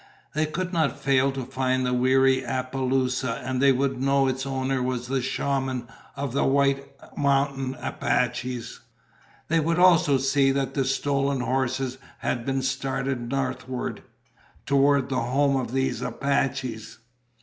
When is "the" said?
1.85-1.93, 5.05-5.21, 6.33-6.43, 10.73-10.85, 15.09-15.19